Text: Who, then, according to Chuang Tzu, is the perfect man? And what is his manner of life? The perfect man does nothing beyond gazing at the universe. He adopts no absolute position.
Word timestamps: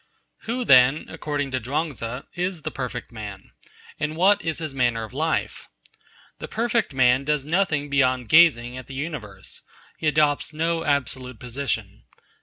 Who, 0.45 0.65
then, 0.65 1.05
according 1.09 1.51
to 1.51 1.59
Chuang 1.59 1.91
Tzu, 1.93 2.23
is 2.33 2.63
the 2.63 2.71
perfect 2.71 3.11
man? 3.11 3.51
And 3.99 4.15
what 4.15 4.41
is 4.41 4.57
his 4.57 4.73
manner 4.73 5.03
of 5.03 5.13
life? 5.13 5.69
The 6.39 6.47
perfect 6.47 6.91
man 6.91 7.23
does 7.23 7.45
nothing 7.45 7.87
beyond 7.87 8.27
gazing 8.27 8.77
at 8.79 8.87
the 8.87 8.95
universe. 8.95 9.61
He 9.99 10.07
adopts 10.07 10.53
no 10.55 10.83
absolute 10.83 11.37
position. 11.37 12.05